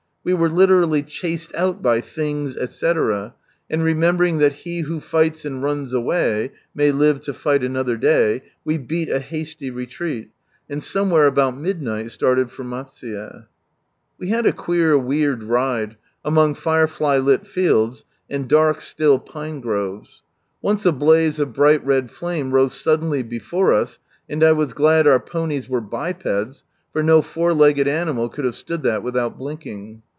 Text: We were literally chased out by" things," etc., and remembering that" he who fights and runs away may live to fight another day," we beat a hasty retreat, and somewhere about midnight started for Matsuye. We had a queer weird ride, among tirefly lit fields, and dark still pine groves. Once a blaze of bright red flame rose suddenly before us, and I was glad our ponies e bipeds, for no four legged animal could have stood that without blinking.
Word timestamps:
We 0.23 0.35
were 0.35 0.49
literally 0.49 1.01
chased 1.01 1.51
out 1.55 1.81
by" 1.81 1.99
things," 2.01 2.55
etc., 2.55 3.33
and 3.71 3.83
remembering 3.83 4.37
that" 4.37 4.53
he 4.67 4.81
who 4.81 4.99
fights 4.99 5.45
and 5.45 5.63
runs 5.63 5.93
away 5.93 6.51
may 6.75 6.91
live 6.91 7.21
to 7.21 7.33
fight 7.33 7.63
another 7.63 7.97
day," 7.97 8.43
we 8.63 8.77
beat 8.77 9.09
a 9.09 9.17
hasty 9.19 9.71
retreat, 9.71 10.29
and 10.69 10.83
somewhere 10.83 11.25
about 11.25 11.57
midnight 11.57 12.11
started 12.11 12.51
for 12.51 12.63
Matsuye. 12.63 13.45
We 14.19 14.27
had 14.27 14.45
a 14.45 14.53
queer 14.53 14.95
weird 14.95 15.41
ride, 15.41 15.97
among 16.23 16.53
tirefly 16.53 17.17
lit 17.17 17.47
fields, 17.47 18.05
and 18.29 18.47
dark 18.47 18.79
still 18.79 19.17
pine 19.17 19.59
groves. 19.59 20.21
Once 20.61 20.85
a 20.85 20.91
blaze 20.91 21.39
of 21.39 21.53
bright 21.53 21.83
red 21.83 22.11
flame 22.11 22.51
rose 22.51 22.79
suddenly 22.79 23.23
before 23.23 23.73
us, 23.73 23.97
and 24.29 24.43
I 24.43 24.51
was 24.51 24.73
glad 24.73 25.07
our 25.07 25.19
ponies 25.19 25.65
e 25.67 25.79
bipeds, 25.79 26.63
for 26.93 27.01
no 27.01 27.23
four 27.23 27.55
legged 27.55 27.87
animal 27.87 28.29
could 28.29 28.45
have 28.45 28.53
stood 28.55 28.83
that 28.83 29.01
without 29.01 29.39
blinking. 29.39 30.03